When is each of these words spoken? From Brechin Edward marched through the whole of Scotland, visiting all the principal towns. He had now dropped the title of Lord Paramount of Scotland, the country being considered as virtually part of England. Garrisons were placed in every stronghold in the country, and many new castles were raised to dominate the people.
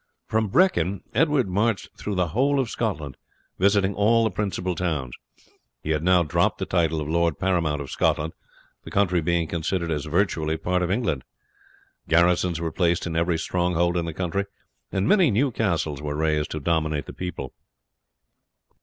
From 0.25 0.49
Brechin 0.49 1.01
Edward 1.13 1.47
marched 1.47 1.89
through 1.95 2.15
the 2.15 2.29
whole 2.29 2.59
of 2.59 2.71
Scotland, 2.71 3.17
visiting 3.59 3.93
all 3.93 4.23
the 4.23 4.31
principal 4.31 4.73
towns. 4.73 5.13
He 5.83 5.91
had 5.91 6.01
now 6.01 6.23
dropped 6.23 6.57
the 6.57 6.65
title 6.65 6.99
of 6.99 7.07
Lord 7.07 7.37
Paramount 7.37 7.81
of 7.81 7.91
Scotland, 7.91 8.33
the 8.83 8.89
country 8.89 9.21
being 9.21 9.47
considered 9.47 9.91
as 9.91 10.05
virtually 10.05 10.57
part 10.57 10.81
of 10.81 10.89
England. 10.89 11.23
Garrisons 12.09 12.59
were 12.59 12.71
placed 12.71 13.05
in 13.05 13.15
every 13.15 13.37
stronghold 13.37 13.95
in 13.95 14.05
the 14.05 14.11
country, 14.15 14.45
and 14.91 15.07
many 15.07 15.29
new 15.29 15.51
castles 15.51 16.01
were 16.01 16.15
raised 16.15 16.49
to 16.49 16.59
dominate 16.59 17.05
the 17.05 17.13
people. 17.13 17.53